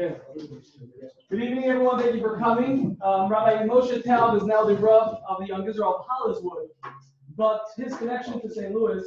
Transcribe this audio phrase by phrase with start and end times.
[0.00, 0.16] Okay.
[1.28, 2.00] Good evening, everyone.
[2.00, 2.96] Thank you for coming.
[3.04, 6.68] Um, Rabbi Moshe Taub is now the Rav of the Young Israel of Holliswood,
[7.36, 8.74] but his connection to St.
[8.74, 9.04] Louis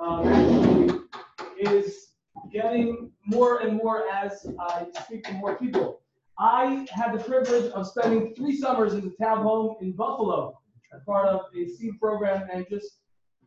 [0.00, 1.08] um,
[1.56, 2.08] is
[2.52, 6.00] getting more and more as I speak to more people.
[6.40, 10.58] I had the privilege of spending three summers in the Taub home in Buffalo
[10.92, 12.98] as part of a seed program and just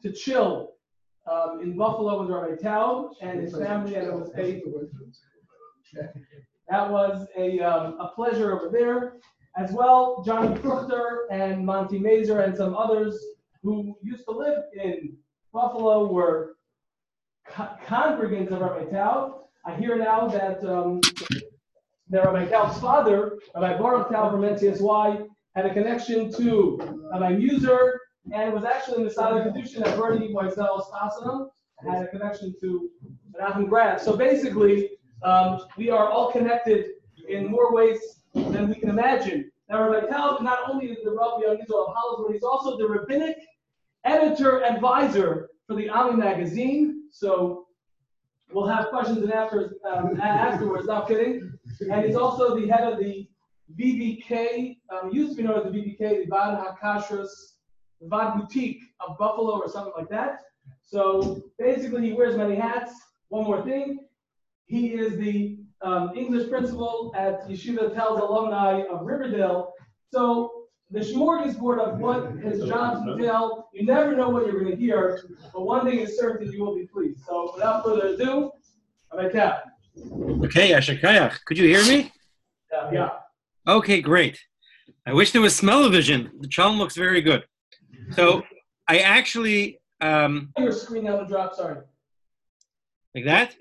[0.02, 0.76] to chill
[1.30, 4.64] um, in Buffalo with Rabbi Taub and his family, and it was a
[6.70, 9.14] that was a, um, a pleasure over there.
[9.58, 13.20] As well, Johnny Fruchter and Monty Mazer and some others
[13.64, 15.18] who used to live in
[15.52, 16.56] Buffalo were
[17.48, 19.40] co- congregants of Rabbi Taub.
[19.66, 21.02] I hear now that um,
[22.10, 26.80] that Rabbi Taub's father, Rabbi Baruch Taub from NCSY, had a connection to
[27.12, 28.00] Rabbi Muser
[28.32, 31.50] and was actually in the Sada Kedushin at Bernie Moisel's Chasana,
[31.86, 32.90] had a connection to
[33.34, 34.00] Menachem Grad.
[34.00, 34.92] So basically,
[35.24, 36.86] um, we are all connected
[37.28, 38.00] in more ways
[38.34, 39.52] than we can imagine.
[39.70, 42.88] Now, Rabbi Tal not only is the Rabbi Young Israel of but he's also the
[42.88, 43.38] rabbinic
[44.04, 47.04] editor advisor for the Ami magazine.
[47.12, 47.68] So
[48.52, 50.88] we'll have questions and answers um, afterwards.
[50.88, 51.52] Not kidding.
[51.92, 53.30] And he's also the head of the
[53.80, 57.30] BBK, um, used to be known as the BBK, the Vad Hakashras,
[58.02, 60.40] Vad Boutique of Buffalo or something like that.
[60.84, 62.94] So basically, he wears many hats.
[63.28, 64.00] One more thing,
[64.70, 69.74] he is the um, English principal at Yeshiva Telshe Alumni of Riverdale.
[70.14, 74.78] So the smorgasbord of what his jobs entail, you never know what you're going to
[74.78, 75.22] hear,
[75.54, 77.22] but one thing is certain, you will be pleased.
[77.28, 78.52] So without further ado,
[79.14, 79.62] Rabbi Taub.
[80.46, 82.12] Okay, Ashakayach, could you hear me?
[82.72, 83.10] Yeah, yeah.
[83.68, 84.40] Okay, great.
[85.08, 86.32] I wish there was smell-o-vision.
[86.42, 87.44] The chalm looks very good.
[88.12, 88.44] So
[88.88, 91.78] I actually, um, Your screen on the drop, sorry.
[93.16, 93.56] like that?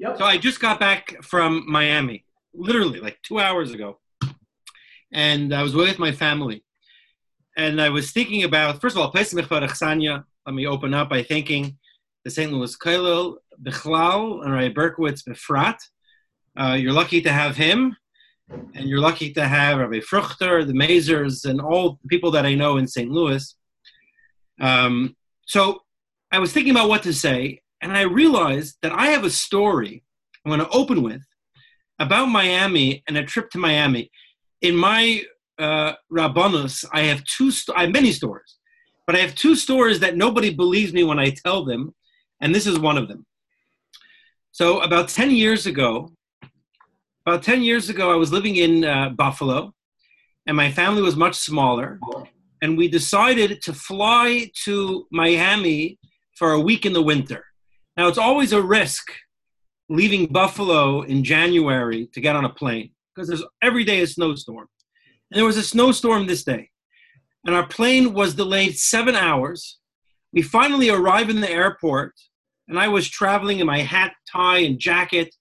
[0.00, 0.16] Yep.
[0.16, 3.98] So I just got back from Miami, literally like two hours ago.
[5.12, 6.64] And I was with my family.
[7.54, 11.22] And I was thinking about, first of all, Pesach Chsanya, let me open up by
[11.22, 11.76] thanking
[12.24, 12.50] the St.
[12.50, 15.76] Louis Kollel, Bichlal, and Rabbi Berkowitz Befrat.
[16.58, 17.94] Uh, you're lucky to have him,
[18.48, 22.54] and you're lucky to have Rabbi Fruchter, the Mazers, and all the people that I
[22.54, 23.10] know in St.
[23.10, 23.54] Louis.
[24.62, 25.82] Um, so
[26.32, 30.02] I was thinking about what to say, and I realized that I have a story
[30.44, 31.22] I'm going to open with
[31.98, 34.10] about Miami and a trip to Miami.
[34.62, 35.22] In my
[35.58, 37.50] uh, Rabbanus, I have two.
[37.50, 38.56] Sto- I have many stories,
[39.06, 41.94] but I have two stories that nobody believes me when I tell them,
[42.40, 43.26] and this is one of them.
[44.52, 46.12] So about ten years ago,
[47.26, 49.74] about ten years ago, I was living in uh, Buffalo,
[50.46, 52.00] and my family was much smaller,
[52.62, 55.98] and we decided to fly to Miami
[56.36, 57.44] for a week in the winter.
[57.96, 59.12] Now, it's always a risk
[59.88, 64.68] leaving Buffalo in January to get on a plane because there's every day a snowstorm.
[65.30, 66.70] And there was a snowstorm this day.
[67.44, 69.78] And our plane was delayed seven hours.
[70.32, 72.14] We finally arrived in the airport,
[72.68, 75.34] and I was traveling in my hat, tie, and jacket,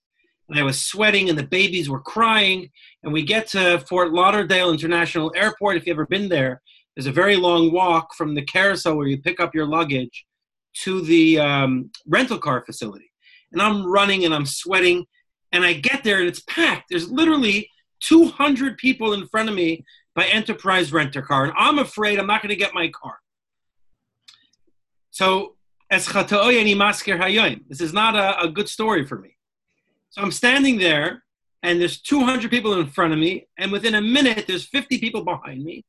[0.48, 2.70] and I was sweating, and the babies were crying.
[3.04, 5.78] And we get to Fort Lauderdale International Airport.
[5.78, 6.62] If you've ever been there,
[6.96, 10.26] there's a very long walk from the carousel where you pick up your luggage
[10.84, 13.12] to the um, rental car facility.
[13.52, 15.06] And I'm running and I'm sweating.
[15.52, 16.85] And I get there and it's packed.
[16.90, 17.69] There's literally
[18.02, 19.84] 200 people in front of me
[20.16, 21.46] by Enterprise Rent a Car.
[21.46, 23.18] And I'm afraid I'm not going to get my car.
[25.12, 25.56] So,
[27.68, 29.36] this is not a, a good story for me.
[30.12, 31.24] So I'm standing there
[31.63, 33.47] and there's 200 people in front of me.
[33.57, 35.84] And within a minute, there's 50 people behind me.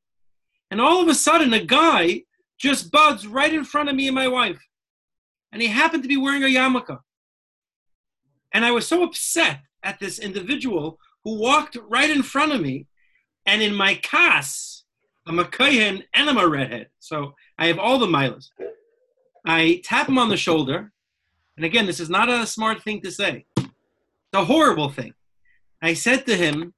[0.71, 2.23] And all of a sudden, a guy
[2.59, 4.61] just buds right in front of me and my wife
[5.53, 6.99] and he happened to be wearing a yarmulke.
[8.53, 12.87] And I was so upset at this individual who walked right in front of me,
[13.47, 14.85] and in my kas,
[15.27, 18.49] I'm a kohen and I'm a redhead, so I have all the milas.
[19.47, 20.93] I tap him on the shoulder,
[21.57, 23.45] and again, this is not a smart thing to say.
[23.57, 23.69] It's
[24.35, 25.15] a horrible thing.
[25.83, 26.75] I said to him,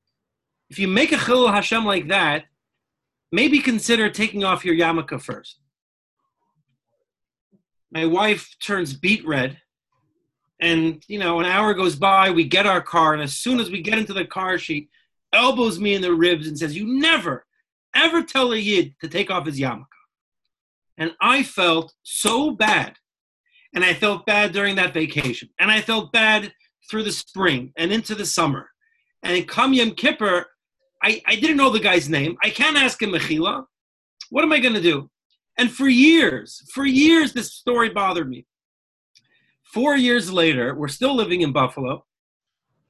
[0.70, 2.44] if you make a chilul Hashem like that,
[3.31, 5.62] maybe consider taking off your yarmulke first
[7.93, 9.59] my wife turns beet red
[10.61, 13.71] and you know an hour goes by we get our car and as soon as
[13.71, 14.89] we get into the car she
[15.33, 17.47] elbows me in the ribs and says you never
[17.94, 19.87] ever tell a yid to take off his yarmulke.
[20.99, 22.97] And i felt so bad
[23.75, 26.53] and i felt bad during that vacation and i felt bad
[26.91, 28.69] through the spring and into the summer.
[29.23, 30.47] And come yom kippur
[31.05, 32.37] I, I didn't know the guy's name.
[32.44, 33.65] I can't ask him mechila
[34.31, 35.11] what am i going to do
[35.58, 38.46] and for years, for years, this story bothered me.
[39.62, 42.04] Four years later, we're still living in Buffalo.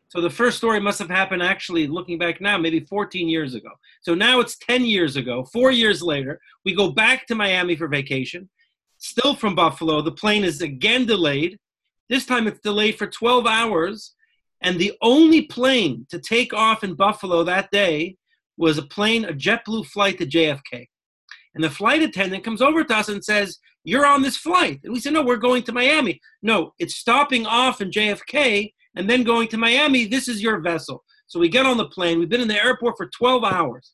[0.09, 3.71] So the first story must have happened actually, looking back now, maybe 14 years ago.
[4.03, 5.45] So now it's 10 years ago.
[5.45, 8.49] Four years later, we go back to Miami for vacation,
[8.99, 10.03] still from Buffalo.
[10.03, 11.59] The plane is again delayed.
[12.09, 14.15] This time it's delayed for 12 hours.
[14.61, 18.17] And the only plane to take off in Buffalo that day
[18.57, 20.89] was a plane, a JetBlue flight to JFK.
[21.55, 24.81] And the flight attendant comes over to us and says, You're on this flight.
[24.85, 26.21] And we said, No, we're going to Miami.
[26.43, 30.07] No, it's stopping off in JFK and then going to Miami.
[30.07, 31.05] This is your vessel.
[31.27, 32.19] So we get on the plane.
[32.19, 33.93] We've been in the airport for 12 hours.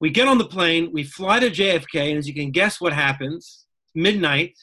[0.00, 2.94] We get on the plane, we fly to JFK, and as you can guess what
[2.94, 4.58] happens, midnight.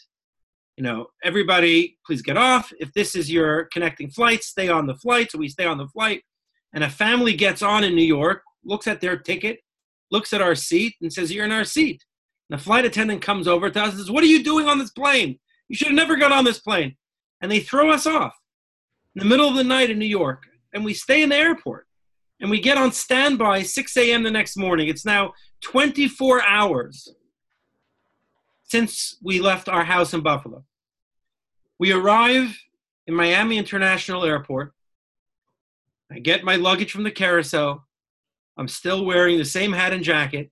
[0.78, 2.74] You know, everybody, please get off.
[2.80, 5.32] If this is your connecting flight, stay on the flight.
[5.32, 6.24] So we stay on the flight.
[6.74, 9.60] And a family gets on in New York, looks at their ticket,
[10.12, 12.04] looks at our seat, and says, You're in our seat.
[12.50, 14.80] And the flight attendant comes over to us and says, What are you doing on
[14.80, 15.40] this plane?
[15.68, 16.96] You should have never got on this plane.
[17.42, 18.36] And they throw us off
[19.16, 20.44] in the middle of the night in New York.
[20.74, 21.88] And we stay in the airport.
[22.40, 24.24] And we get on standby 6 a.m.
[24.24, 24.88] the next morning.
[24.88, 27.10] It's now 24 hours
[28.64, 30.64] since we left our house in Buffalo.
[31.80, 32.56] We arrive
[33.08, 34.74] in Miami International Airport.
[36.12, 37.87] I get my luggage from the carousel.
[38.58, 40.52] I'm still wearing the same hat and jacket,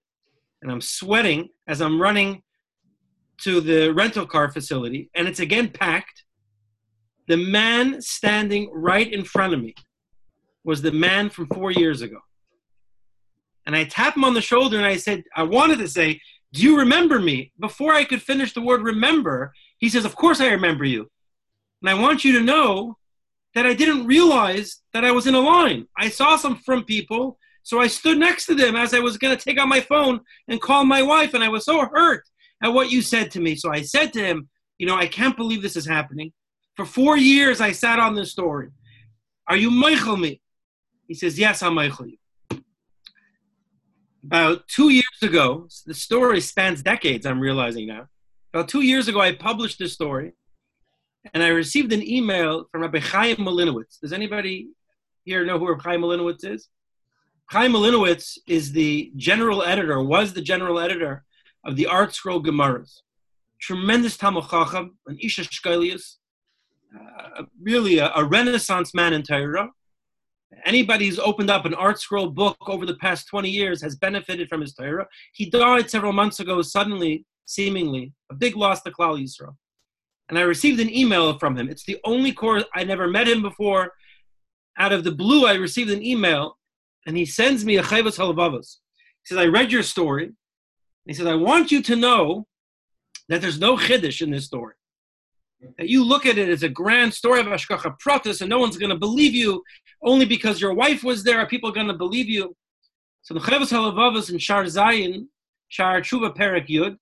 [0.62, 2.44] and I'm sweating as I'm running
[3.42, 6.24] to the rental car facility, and it's again packed.
[7.28, 9.74] The man standing right in front of me
[10.64, 12.20] was the man from four years ago.
[13.66, 16.22] And I tap him on the shoulder and I said, I wanted to say,
[16.54, 17.52] Do you remember me?
[17.60, 21.10] Before I could finish the word remember, he says, Of course I remember you.
[21.82, 22.98] And I want you to know
[23.56, 25.88] that I didn't realize that I was in a line.
[25.98, 29.36] I saw some from people, so I stood next to them as I was going
[29.36, 32.24] to take out my phone and call my wife, and I was so hurt
[32.64, 33.56] at what you said to me.
[33.56, 34.48] So I said to him,
[34.78, 36.32] You know, I can't believe this is happening.
[36.76, 38.70] For four years, I sat on this story.
[39.48, 40.42] Are you Michael me?
[41.08, 42.18] He says, Yes, I'm Michael you.
[44.24, 48.10] About two years ago, the story spans decades, I'm realizing now.
[48.54, 50.34] About two years ago, I published this story,
[51.34, 54.00] and I received an email from Rabbi Chaim Malinowitz.
[54.00, 54.70] Does anybody
[55.24, 56.70] here know who Rabbi Chaim Malinowitz is?
[57.52, 61.24] Chaim Malinowitz is the general editor, was the general editor
[61.64, 63.02] of the ArtScroll Gemaras.
[63.62, 66.16] Tremendous Talmud Chacham, an Isha Shkalius,
[66.96, 69.70] uh, really a, a, renaissance man in Torah.
[70.66, 74.62] Anybody who's opened up an ArtScroll book over the past 20 years has benefited from
[74.62, 75.08] his Torah.
[75.34, 79.56] He died several months ago, suddenly, seemingly, a big loss to Klal Yisrael.
[80.30, 81.70] And I received an email from him.
[81.70, 83.94] It's the only course I never met him before.
[84.78, 86.58] Out of the blue, I received an email,
[87.06, 88.78] and he sends me a Chayvas Halavavas.
[89.24, 90.32] He says, I read your story.
[91.06, 92.48] He says, I want you to know
[93.30, 94.76] that there's no Chiddush in this story
[95.78, 98.78] that you look at it as a grand story of Ashkacha Pratis and no one's
[98.78, 99.64] going to believe you
[100.04, 101.40] only because your wife was there.
[101.40, 102.56] Are people going to believe you?
[103.22, 105.28] So the Chavos Halavavas in Shar Zayin,
[105.68, 106.98] Shar Tshuva Perak Yud,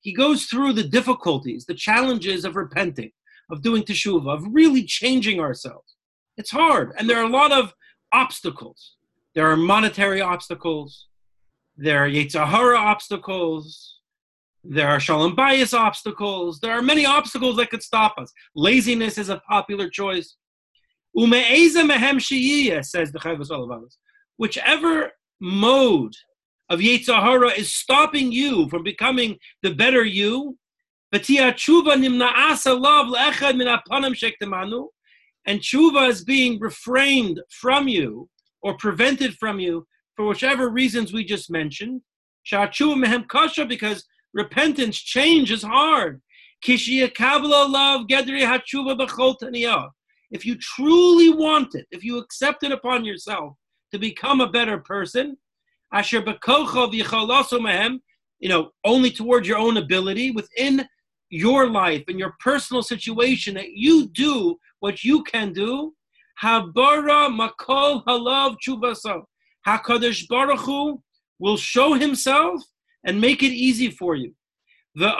[0.00, 3.10] he goes through the difficulties, the challenges of repenting,
[3.50, 5.96] of doing teshuva, of really changing ourselves.
[6.36, 7.72] It's hard, and there are a lot of
[8.12, 8.95] obstacles.
[9.36, 11.06] There are monetary obstacles.
[11.76, 13.96] There are Yetzer obstacles
[14.68, 16.58] there are shalom bayis obstacles.
[16.58, 18.32] There are many obstacles that could stop us.
[18.56, 20.34] Laziness is a popular choice.
[21.16, 23.96] mehem says the Chavos Olavavos.
[24.38, 26.14] Whichever mode
[26.68, 30.58] of Yetzer is stopping you from becoming the better you,
[31.12, 31.96] and tshuva
[36.08, 38.28] is being refrained from you
[38.66, 42.00] or prevented from you for whichever reasons we just mentioned.
[42.44, 44.04] Shachu mehem kasha because
[44.34, 46.20] repentance, change is hard.
[46.64, 46.88] If
[50.44, 53.52] you truly want it, if you accept it upon yourself
[53.92, 55.36] to become a better person,
[58.40, 60.88] you know, only towards your own ability, within
[61.30, 65.94] your life and your personal situation, that you do what you can do.
[66.42, 69.22] Habara makol halav chuvasa.
[69.66, 71.02] Hakadosh Baruch Hu
[71.38, 72.62] will show Himself
[73.04, 74.34] and make it easy for you.
[74.94, 75.14] The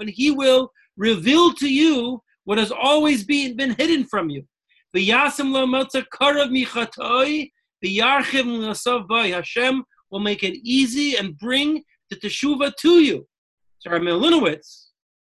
[0.00, 4.44] and he will reveal to you what has always been, been hidden from you.
[4.92, 5.52] The Hashem
[10.10, 13.26] will make it easy and bring the teshuva to you.
[13.78, 14.88] So our Malinowitz,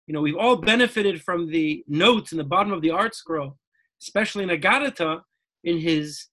[0.10, 3.56] you know, we've all benefited from the notes in the bottom of the art scroll,
[4.02, 5.22] especially in Agadata,
[5.64, 6.26] in his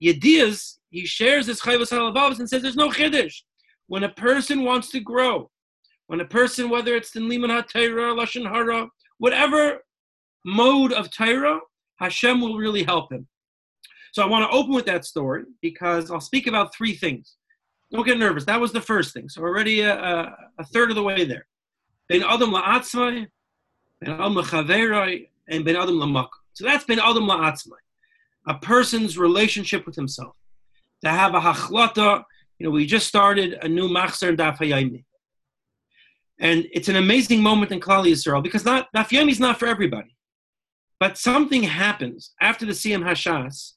[0.00, 3.34] Yediyas, he shares his Chayvas Halavavas and says there's no Chiddush.
[3.88, 5.50] When a person wants to grow,
[6.06, 8.86] when a person, whether it's in Liman HaTorah, Lashon Hara,
[9.18, 9.80] whatever
[10.44, 11.58] mode of Torah,
[11.96, 13.26] Hashem will really help him.
[14.12, 17.34] So I want to open with that story because I'll speak about three things.
[17.90, 18.44] Don't get nervous.
[18.44, 19.28] That was the first thing.
[19.28, 21.48] So already a, a, a third of the way there.
[22.08, 23.26] Ben Adam la'atzmai,
[24.00, 26.28] Ben Adam la'chaverai, and Ben Adam la'mak.
[26.52, 27.78] So that's Ben Adam la'atzmai.
[28.46, 30.36] A person's relationship with himself.
[31.04, 32.24] To have a hachlata,
[32.58, 35.04] you know, we just started a new machzer and daf.
[36.38, 39.66] And it's an amazing moment in Klal Yisrael because not, daf hayaymi is not for
[39.66, 40.16] everybody.
[40.98, 43.72] But something happens after the Siyam Hashas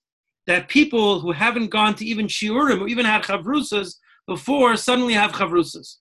[0.47, 3.95] that people who haven't gone to even shiurim or even had chavrusas
[4.27, 5.97] before suddenly have chavrusas.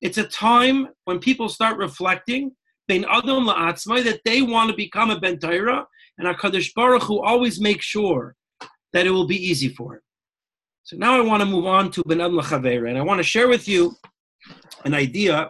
[0.00, 2.52] It's a time when people start reflecting
[2.88, 5.86] that they want to become a ben Torah,
[6.18, 8.34] and Hakadosh Baruch Hu always makes sure
[8.92, 10.00] that it will be easy for him.
[10.82, 13.22] So now I want to move on to ben adam la'chavera, and I want to
[13.22, 13.94] share with you
[14.84, 15.48] an idea,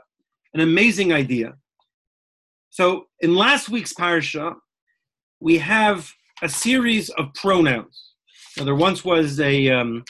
[0.53, 1.55] an amazing idea.
[2.69, 4.55] So in last week's parsha,
[5.41, 6.11] we have
[6.43, 8.15] a series of pronouns.
[8.57, 10.05] Now, there once was a um,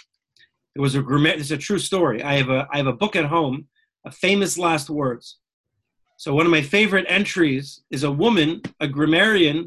[0.74, 1.04] it was a.
[1.38, 2.22] It's a true story.
[2.22, 3.68] I have a I have a book at home,
[4.10, 5.38] famous last words.
[6.16, 9.64] So one of my favorite entries is a woman, a grammarian,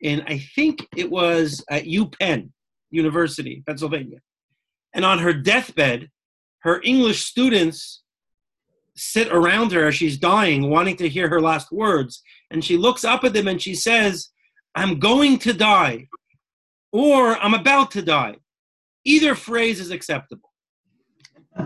[0.00, 2.50] in I think it was at UPenn
[2.90, 4.18] University, Pennsylvania,
[4.94, 6.10] and on her deathbed,
[6.60, 8.02] her English students
[8.96, 13.04] sit around her as she's dying, wanting to hear her last words, and she looks
[13.04, 14.30] up at them and she says,
[14.74, 16.08] "I'm going to die."
[16.96, 18.36] or I'm about to die.
[19.04, 20.50] Either phrase is acceptable.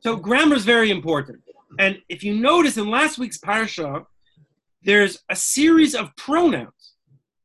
[0.00, 1.40] so grammar is very important.
[1.78, 4.04] And if you notice in last week's parsha,
[4.82, 6.94] there's a series of pronouns.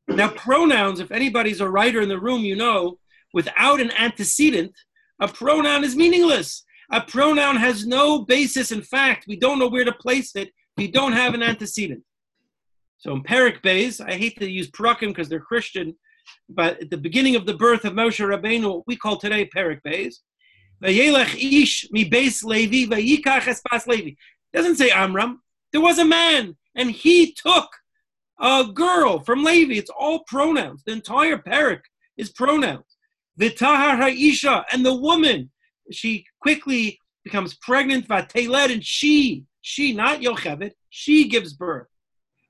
[0.07, 2.99] Now, pronouns, if anybody's a writer in the room, you know,
[3.33, 4.71] without an antecedent,
[5.19, 6.63] a pronoun is meaningless.
[6.91, 9.25] A pronoun has no basis in fact.
[9.27, 10.51] We don't know where to place it.
[10.77, 12.03] We don't have an antecedent.
[12.97, 15.95] So in Perik Beis, I hate to use Parakim because they're Christian,
[16.49, 19.81] but at the beginning of the birth of Moshe Rabbeinu, what we call today Perik
[19.85, 20.15] Beis,
[20.85, 24.11] Vayelech ish mi beis Levi vayikach espas Levi.
[24.53, 25.41] Doesn't say Amram.
[25.71, 27.69] There was a man, and he took
[28.39, 29.73] a girl from Levi.
[29.73, 30.83] It's all pronouns.
[30.85, 31.81] The entire parak
[32.17, 32.85] is pronouns.
[33.39, 35.51] Vitahar ha'isha, and the woman,
[35.91, 41.87] she quickly becomes pregnant, vateled, and she, she, not Yocheved, she gives birth.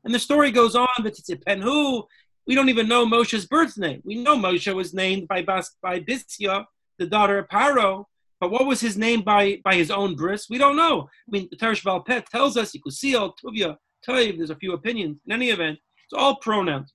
[0.04, 2.04] And the story goes on, Penhu.
[2.46, 4.02] We don't even know Moshe's birth name.
[4.04, 6.66] We know Moshe was named by, Bas, by Bisya,
[7.00, 8.06] the daughter of Paro,
[8.40, 10.50] but what was his name by, by his own bris?
[10.50, 11.02] We don't know.
[11.02, 13.78] I mean, the Teresh Balpet tells us, Yikusiel, Tuvia,
[14.08, 15.18] Toiv, there's a few opinions.
[15.26, 16.94] In any event, it's all pronouns.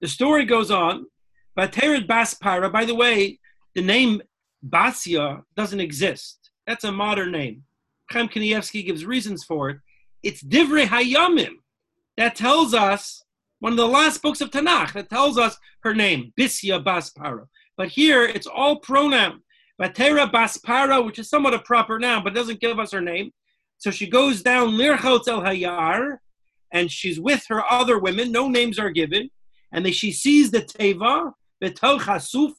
[0.00, 1.06] The story goes on,
[1.54, 3.38] but Tered Bas by the way,
[3.74, 4.22] the name
[4.62, 6.50] Basia doesn't exist.
[6.66, 7.64] That's a modern name.
[8.10, 9.78] Chaim Kanievsky gives reasons for it.
[10.22, 11.56] It's Divrei Hayamim
[12.16, 13.22] that tells us
[13.60, 17.46] one of the last books of Tanakh that tells us her name, Bisya Baspara.
[17.76, 19.42] But here it's all pronoun.
[19.80, 23.32] Batera Baspara, which is somewhat a proper noun, but doesn't give us her name.
[23.78, 26.18] So she goes down Lirchot El Hayar,
[26.72, 28.32] and she's with her other women.
[28.32, 29.30] No names are given.
[29.72, 32.54] And then she sees the Teva, Betel Chasuf,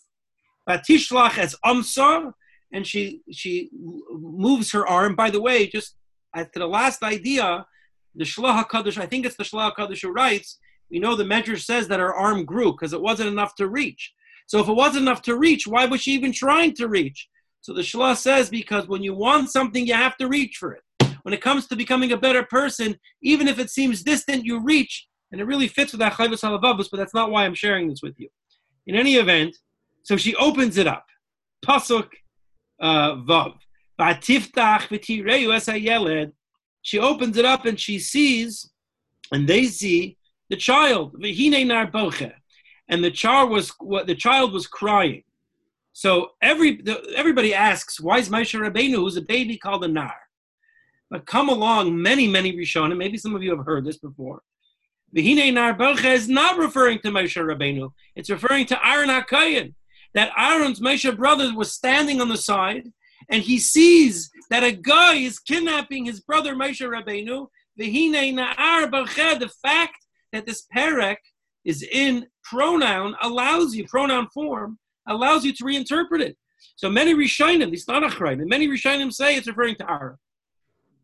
[0.68, 2.34] Batishlach as Amsar,
[2.72, 3.70] and she she
[4.12, 5.16] moves her arm.
[5.16, 5.96] By the way, just
[6.36, 7.66] to the last idea,
[8.16, 10.60] the Shlach HaKadosh, I think it's the Shlach HaKadosh who writes,
[10.92, 14.14] we know the measure says that her arm grew because it wasn't enough to reach.
[14.50, 17.30] So if it wasn't enough to reach, why was she even trying to reach?
[17.62, 20.82] So the Shlach says because when you want something, you have to reach for it.
[21.22, 25.08] When it comes to becoming a better person, even if it seems distant, you reach,
[25.32, 28.02] and it really fits with that Chayvus Halavavus, but that's not why I'm sharing this
[28.02, 28.28] with you.
[28.88, 29.56] In any event,
[30.02, 31.06] so she opens it up.
[31.64, 32.08] Pasuk
[32.82, 33.54] uh, Vav.
[36.82, 38.72] She opens it up and she sees,
[39.32, 40.18] and they see
[40.50, 41.16] the child.
[42.90, 45.24] And the child was what the child was crying.
[45.94, 46.82] So every
[47.16, 50.16] everybody asks, why is Moshe Rabbeinu, who's a baby, called a nar?
[51.10, 52.98] But come along, many many Rishonim.
[52.98, 54.42] Maybe some of you have heard this before.
[55.16, 57.92] V'hinei nar bocha is not referring to Moshe Rabbeinu.
[58.16, 59.74] It's referring to Aaron Hakayin.
[60.14, 62.92] That Aaron's Moshe brother was standing on the side
[63.30, 67.48] and he sees that a guy is kidnapping his brother Moshe Rabbeinu.
[67.80, 69.40] Vihinay Na'ar Balcha.
[69.40, 71.18] The fact that this perek
[71.66, 76.38] is in pronoun allows you, pronoun form, allows you to reinterpret it.
[76.76, 80.18] So many Rishonim, these Tanachraim, and many Rishonim say it's referring to Aaron.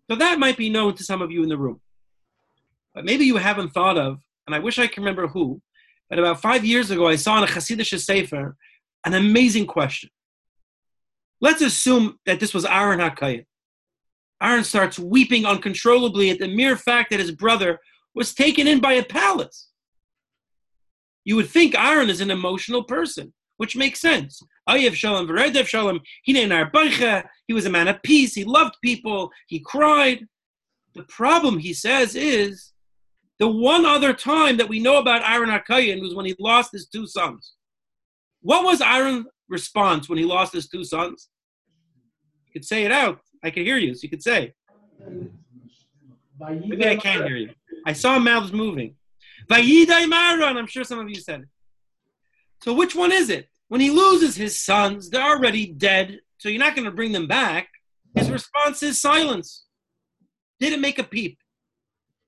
[0.09, 1.81] So that might be known to some of you in the room.
[2.93, 5.62] But maybe you haven't thought of, and I wish I can remember who,
[6.09, 8.55] but about five years ago I saw in a Hasidic Sefer
[9.05, 10.09] an amazing question.
[11.41, 13.45] Let's assume that this was Aaron HaKayim.
[14.41, 17.79] Aaron starts weeping uncontrollably at the mere fact that his brother,
[18.15, 19.67] was taken in by a palace.
[21.25, 24.39] You would think Aaron is an emotional person, which makes sense.
[24.70, 30.25] Ayev Shalom, Veredev Shalom, he was a man of peace, he loved people, he cried.
[30.94, 32.72] The problem, he says, is
[33.39, 36.88] the one other time that we know about Aaron Akayan was when he lost his
[36.88, 37.55] two sons.
[38.41, 41.29] What was Aaron's response when he lost his two sons?
[42.48, 43.20] You could say it out.
[43.44, 44.53] I can hear you, so you could say.
[46.39, 47.50] Maybe I can't hear you.
[47.86, 48.96] I saw mouths moving.
[49.47, 51.47] Vayidai Maron, I'm sure some of you said it.
[52.63, 53.49] So which one is it?
[53.67, 57.27] When he loses his sons, they're already dead, so you're not going to bring them
[57.27, 57.67] back.
[58.15, 59.65] His response is silence.
[60.59, 61.37] Didn't make a peep.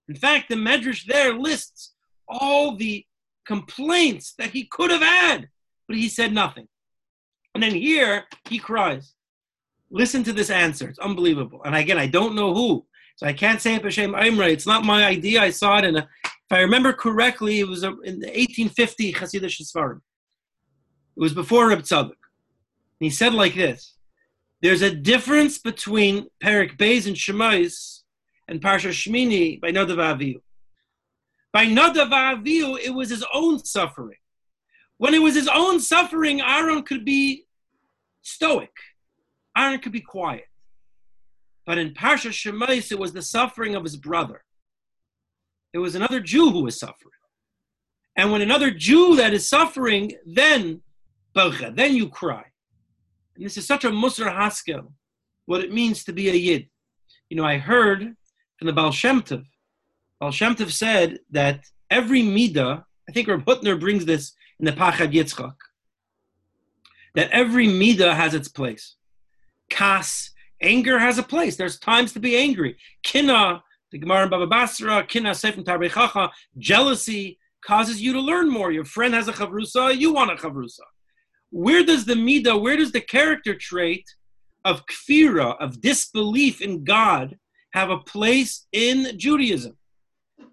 [0.10, 1.94] In fact, the Medrash there lists
[2.28, 3.06] all the
[3.46, 5.50] complaints that he could have had,
[5.88, 6.68] but he said nothing.
[7.54, 9.14] And then here he cries.
[9.90, 10.90] Listen to this answer.
[10.90, 11.62] It's unbelievable.
[11.64, 12.86] And again, I don't know who.
[13.16, 14.50] So I can't say it B'Shem Imre.
[14.50, 15.42] It's not my idea.
[15.42, 16.08] I saw it in a,
[16.50, 19.98] if I remember correctly, it was uh, in the 1850 Hasidic Sfarim.
[21.18, 22.06] It was before Reb Tzadok.
[22.06, 22.12] And
[23.00, 23.96] he said like this,
[24.62, 28.00] there's a difference between Perik Beis and Shemais
[28.48, 30.42] and Parsha Shmini by Nadav.
[31.52, 34.18] By Nadav it was his own suffering.
[34.98, 37.46] When it was his own suffering, Aaron could be
[38.22, 38.72] stoic.
[39.56, 40.46] Aaron could be quiet.
[41.66, 44.44] But in Parsha Shemais, it was the suffering of his brother.
[45.74, 47.12] It was another Jew who was suffering.
[48.16, 50.82] And when another Jew that is suffering, then
[51.36, 52.44] then you cry.
[53.36, 54.92] And this is such a Musar Haskel,
[55.46, 56.68] what it means to be a Yid.
[57.30, 58.16] You know, I heard
[58.58, 59.46] from the Baal Shem Tov.
[60.20, 64.72] Baal Shem Tov said that every Midah, I think Reb Hutner brings this in the
[64.72, 65.54] Pachad Yitzchak,
[67.14, 68.96] that every Midah has its place.
[69.70, 71.56] Kas, anger has a place.
[71.56, 72.78] There's times to be angry.
[73.04, 78.72] Kina, the Gemara in Baba Basra, Kina Sefer Tarbechacha, jealousy causes you to learn more.
[78.72, 80.82] Your friend has a chavrusa, you want a chavrusa.
[81.50, 84.06] Where does the midah, where does the character trait
[84.66, 87.38] of kfira, of disbelief in God,
[87.74, 89.78] have a place in Judaism?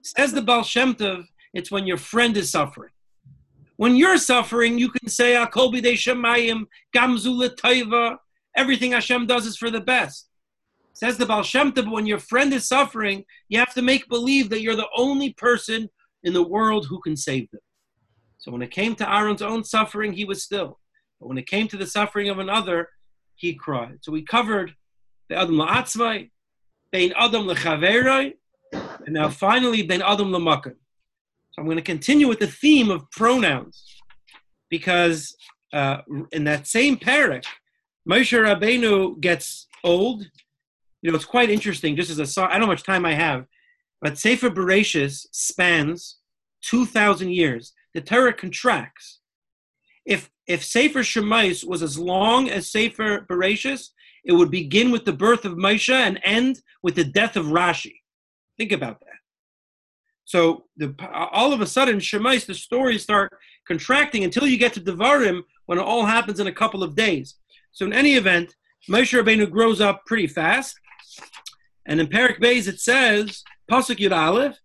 [0.03, 2.91] Says the Baal Shem Tov, it's when your friend is suffering.
[3.77, 8.19] When you're suffering, you can say, Akol b'dei shemayim, gamzu
[8.57, 10.29] everything Hashem does is for the best.
[10.95, 14.49] Says the Baal Shem Tov, when your friend is suffering, you have to make believe
[14.51, 15.89] that you're the only person
[16.23, 17.61] in the world who can save them.
[18.39, 20.79] So when it came to Aaron's own suffering, he was still.
[21.21, 22.89] But when it came to the suffering of another,
[23.35, 23.99] he cried.
[24.03, 24.75] So we covered
[25.29, 26.31] the Adam La'atzvai,
[26.93, 28.35] Bein Adam Lechaveroi,
[28.73, 30.77] and now finally Bein Adam Lamakan.
[31.53, 33.85] So I'm going to continue with the theme of pronouns
[34.69, 35.37] because
[35.73, 35.99] uh,
[36.33, 37.45] in that same parak,
[38.09, 40.29] Moshe Rabbeinu gets old.
[41.05, 41.97] You know, it's quite interesting.
[41.97, 43.45] Just as a I don't know how much time I have,
[44.01, 46.17] but Sefer Bereshis spans
[46.63, 47.75] 2,000 years.
[47.93, 49.21] The Torah contracts.
[50.07, 53.91] If if Sefer Shemais was as long as Sefer Bereshis,
[54.25, 57.97] it would begin with the birth of Moshe and end with the death of Rashi.
[58.57, 59.19] Think about that.
[60.25, 63.31] So the, all of a sudden, Shemais, the stories start
[63.69, 67.35] contracting until you get to Devarim when it all happens in a couple of days.
[67.73, 68.55] So in any event,
[68.91, 70.79] Moshe Rabbeinu grows up pretty fast.
[71.87, 74.59] And in Perik Beis it says, Pasuk Yud Aleph.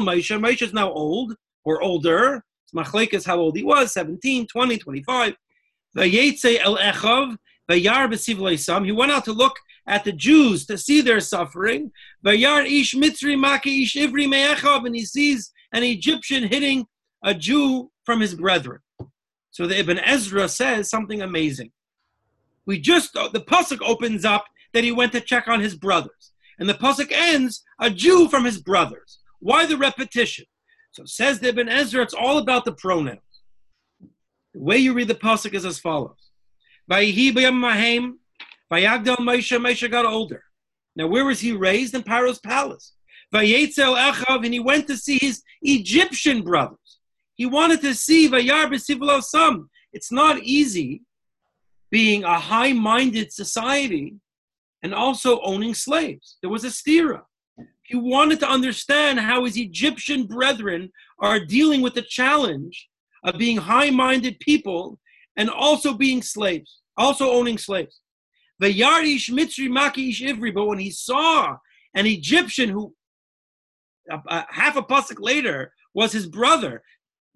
[0.00, 2.44] Moshe is now old or older.
[2.74, 5.34] Machlekes how old he was, 17, 20, 25.
[5.96, 7.36] Vayetze el echav,
[7.68, 8.84] vayar b'sivleisam.
[8.84, 11.90] He went out to look at the Jews to see their suffering.
[12.24, 12.84] And he
[15.04, 16.86] sees an Egyptian hitting
[17.24, 18.80] a Jew from his brethren.
[19.50, 21.72] So the Ibn Ezra says something amazing.
[22.66, 26.32] We just, the Pasuk opens up that he went to check on his brothers.
[26.58, 29.18] And the Pasuk ends, a Jew from his brothers.
[29.40, 30.44] Why the repetition?
[30.92, 33.20] So says the Ibn Ezra, it's all about the pronouns.
[34.52, 36.30] The way you read the pasuk is as follows:
[36.90, 37.44] Vayagdal
[38.70, 39.56] Moshe.
[39.58, 40.42] Moshe got older.
[40.96, 41.94] Now, where was he raised?
[41.94, 42.92] In Paro's palace.
[43.32, 46.98] Vayetzel Echav, and he went to see his Egyptian brothers.
[47.36, 49.68] He wanted to see Vayar B'Sivlo.
[49.92, 51.02] It's not easy
[51.90, 54.16] being a high-minded society
[54.82, 56.38] and also owning slaves.
[56.40, 57.22] There was a stira.
[57.82, 62.88] He wanted to understand how his Egyptian brethren are dealing with the challenge
[63.24, 64.98] of being high minded people
[65.36, 68.00] and also being slaves, also owning slaves.
[68.58, 71.56] The Yarish Mitzri Makish Ivri, but when he saw
[71.94, 72.94] an Egyptian who
[74.10, 76.82] uh, half a pasuk later was his brother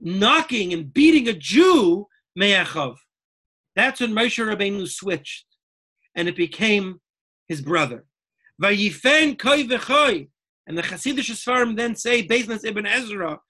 [0.01, 2.97] knocking and beating a Jew, Me'achav.
[3.77, 5.47] That's when Moshe Rabbeinu switched,
[6.15, 7.01] and it became
[7.49, 8.05] his brother.
[8.61, 10.29] Koi.
[10.67, 13.41] And the Hasidic Sfarim then say, based Ibn Ezra,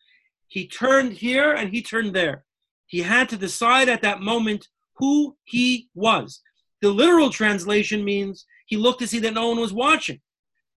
[0.48, 2.44] he turned here and he turned there.
[2.86, 6.40] He had to decide at that moment who he was.
[6.82, 10.20] The literal translation means he looked to see that no one was watching.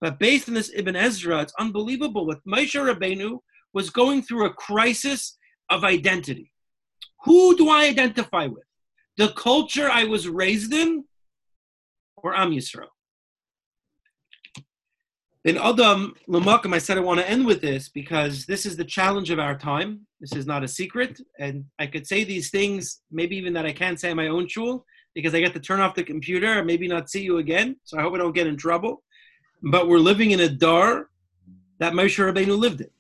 [0.01, 2.27] But based on this Ibn Ezra, it's unbelievable.
[2.27, 3.41] What Moshe Rabbeinu
[3.73, 5.37] was going through a crisis
[5.71, 6.53] of identity.
[7.25, 8.65] Who do I identify with?
[9.17, 11.05] The culture I was raised in
[12.17, 12.89] or Am Yisrael?
[15.47, 18.85] In Adam Lamakam, I said I want to end with this because this is the
[18.85, 20.01] challenge of our time.
[20.21, 21.21] This is not a secret.
[21.39, 24.49] And I could say these things, maybe even that I can't say in my own
[24.49, 27.77] shul, because I get to turn off the computer and maybe not see you again.
[27.85, 29.05] So I hope I don't get in trouble.
[29.63, 31.11] But we're living in a dar
[31.79, 32.91] that Moshe Rabbeinu lived in.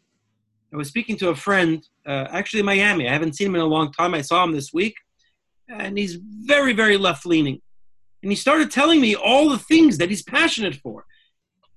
[0.73, 3.09] I was speaking to a friend, uh, actually in Miami.
[3.09, 4.15] I haven't seen him in a long time.
[4.15, 4.95] I saw him this week.
[5.69, 7.61] And he's very, very left leaning.
[8.23, 11.07] And he started telling me all the things that he's passionate for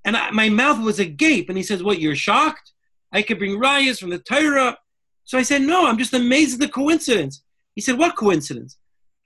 [0.05, 1.49] and I, my mouth was agape.
[1.49, 2.73] And he says, What, you're shocked?
[3.11, 4.77] I could bring rayas from the Torah.
[5.23, 7.43] So I said, No, I'm just amazed at the coincidence.
[7.75, 8.77] He said, What coincidence?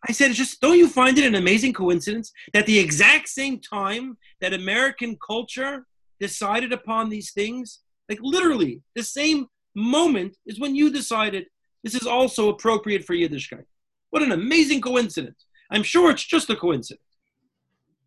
[0.07, 3.59] I said, It's just, don't you find it an amazing coincidence that the exact same
[3.59, 5.85] time that American culture
[6.19, 11.45] decided upon these things, like literally the same moment is when you decided
[11.83, 13.65] this is also appropriate for Yiddishkeit.
[14.11, 15.45] What an amazing coincidence.
[15.71, 17.01] I'm sure it's just a coincidence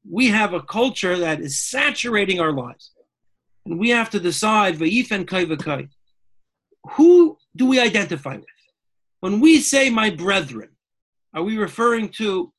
[0.09, 2.93] we have a culture that is saturating our lives.
[3.65, 4.79] And we have to decide,
[6.91, 8.45] who do we identify with?
[9.21, 10.71] When we say my brethren,
[11.35, 12.53] are we referring to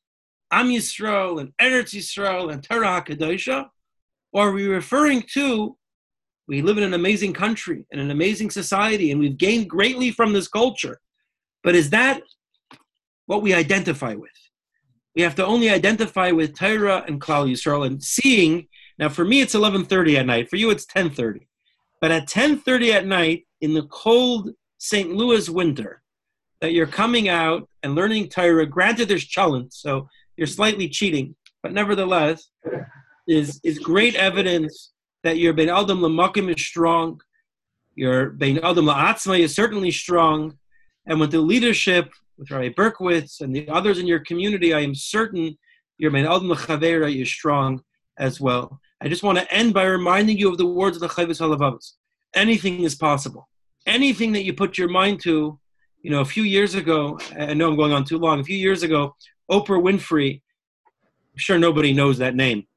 [0.51, 3.69] Am Yisrael and Eretz Yisrael and Torah HaKadosha?
[4.33, 5.77] Or are we referring to
[6.47, 10.33] we live in an amazing country and an amazing society and we've gained greatly from
[10.33, 10.99] this culture?
[11.63, 12.21] But is that
[13.25, 14.31] what we identify with?
[15.15, 18.67] We have to only identify with Torah and Klal Yisrael and seeing.
[18.99, 20.49] Now, for me, it's 11:30 at night.
[20.49, 21.47] For you, it's 10:30.
[22.01, 25.11] But at 10:30 at night in the cold St.
[25.11, 26.03] Louis winter,
[26.61, 28.65] that you're coming out and learning Torah.
[28.65, 32.49] Granted, there's cholent, so you're slightly cheating, but nevertheless,
[33.27, 34.93] is is great evidence
[35.23, 37.19] that your Ben Adam Lamakim is strong.
[37.95, 40.57] Your Ben Adam La'atzma is certainly strong,
[41.05, 44.93] and with the leadership with Rabbi Berkowitz and the others in your community, I am
[44.93, 45.57] certain
[45.97, 47.81] your main Adam Chavera is strong
[48.19, 48.79] as well.
[49.01, 51.93] I just want to end by reminding you of the words of the Chavos Halavavos.
[52.35, 53.47] Anything is possible.
[53.85, 55.59] Anything that you put your mind to,
[56.01, 58.57] you know, a few years ago, I know I'm going on too long, a few
[58.57, 59.15] years ago,
[59.49, 62.67] Oprah Winfrey, I'm sure nobody knows that name.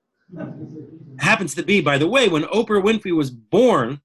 [1.18, 4.00] Happens to be, by the way, when Oprah Winfrey was born,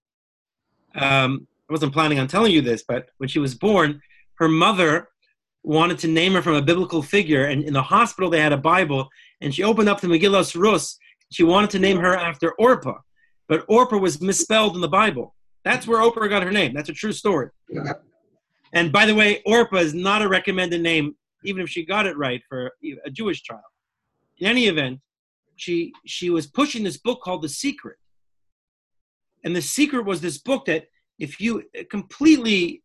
[0.95, 4.01] um, I wasn't planning on telling you this, but when she was born,
[4.35, 5.09] her mother
[5.65, 8.57] wanted to name her from a biblical figure, and in the hospital they had a
[8.57, 9.09] Bible,
[9.41, 10.97] and she opened up the Megillas Rus.
[11.31, 12.99] She wanted to name her after Orpah,
[13.47, 15.35] but Orpah was misspelled in the Bible.
[15.63, 16.73] That's where Oprah got her name.
[16.73, 17.49] That's a true story.
[18.73, 22.15] And by the way, Orpah is not a recommended name, even if she got it
[22.17, 22.71] right for
[23.05, 23.61] a Jewish child.
[24.37, 24.99] In any event,
[25.55, 27.97] she she was pushing this book called The Secret,
[29.43, 30.85] and The Secret was this book that
[31.17, 32.83] if you completely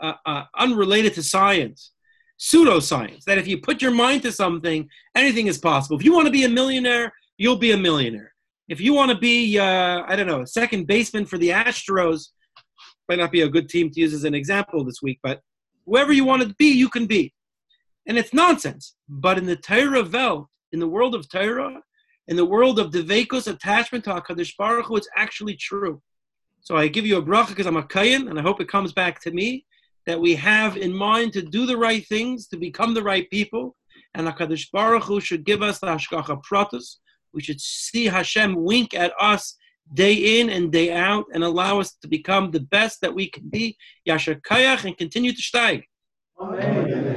[0.00, 1.92] uh, uh, unrelated to science,
[2.38, 5.96] pseudoscience, that if you put your mind to something, anything is possible.
[5.96, 8.32] If you want to be a millionaire, you'll be a millionaire.
[8.68, 12.28] If you want to be, uh, I don't know, a second baseman for the Astros,
[13.08, 15.40] might not be a good team to use as an example this week, but
[15.86, 17.32] whoever you want to be, you can be.
[18.06, 18.94] And it's nonsense.
[19.08, 21.80] But in the Torah Vel, in the world of Torah,
[22.26, 26.02] in the world of Devekos attachment to HaKadosh Baruch Hu, it's actually true.
[26.60, 28.92] So I give you a bracha because I'm a kayan, and I hope it comes
[28.92, 29.64] back to me
[30.06, 33.76] that we have in mind to do the right things, to become the right people,
[34.14, 36.96] and Hakadosh Baruch Hu should give us the hashgacha pratus.
[37.32, 39.56] We should see Hashem wink at us
[39.94, 43.48] day in and day out, and allow us to become the best that we can
[43.48, 43.76] be.
[44.08, 45.84] Yasher kayach and continue to steig.
[46.40, 47.08] Amen.